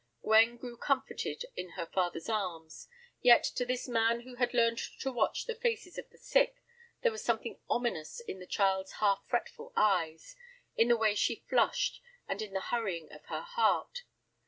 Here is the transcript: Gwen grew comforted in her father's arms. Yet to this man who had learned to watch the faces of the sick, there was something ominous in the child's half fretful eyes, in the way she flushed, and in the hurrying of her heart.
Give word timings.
Gwen 0.23 0.57
grew 0.57 0.77
comforted 0.77 1.45
in 1.55 1.73
her 1.73 1.85
father's 1.85 2.27
arms. 2.27 2.87
Yet 3.21 3.43
to 3.53 3.67
this 3.67 3.87
man 3.87 4.21
who 4.21 4.33
had 4.37 4.51
learned 4.51 4.79
to 5.01 5.11
watch 5.11 5.45
the 5.45 5.53
faces 5.53 5.95
of 5.99 6.09
the 6.09 6.17
sick, 6.17 6.55
there 7.03 7.11
was 7.11 7.23
something 7.23 7.59
ominous 7.69 8.19
in 8.19 8.39
the 8.39 8.47
child's 8.47 8.93
half 8.93 9.23
fretful 9.27 9.71
eyes, 9.75 10.35
in 10.75 10.87
the 10.87 10.97
way 10.97 11.13
she 11.13 11.45
flushed, 11.47 12.01
and 12.27 12.41
in 12.41 12.53
the 12.53 12.61
hurrying 12.71 13.11
of 13.11 13.25
her 13.25 13.41
heart. 13.43 14.01